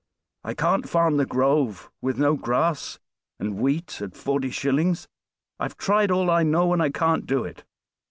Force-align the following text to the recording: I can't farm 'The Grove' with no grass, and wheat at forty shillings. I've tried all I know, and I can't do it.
I 0.43 0.55
can't 0.55 0.89
farm 0.89 1.17
'The 1.17 1.27
Grove' 1.27 1.91
with 2.01 2.17
no 2.17 2.35
grass, 2.35 2.97
and 3.39 3.57
wheat 3.59 4.01
at 4.01 4.15
forty 4.15 4.49
shillings. 4.49 5.07
I've 5.59 5.77
tried 5.77 6.09
all 6.09 6.31
I 6.31 6.41
know, 6.41 6.73
and 6.73 6.81
I 6.81 6.89
can't 6.89 7.27
do 7.27 7.43
it. 7.43 7.63